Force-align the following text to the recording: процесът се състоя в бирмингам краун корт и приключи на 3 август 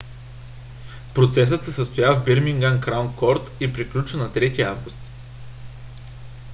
процесът 1.15 1.63
се 1.63 1.71
състоя 1.71 2.15
в 2.15 2.23
бирмингам 2.25 2.81
краун 2.81 3.15
корт 3.15 3.51
и 3.59 3.73
приключи 3.73 4.17
на 4.17 4.29
3 4.29 4.59
август 4.67 4.97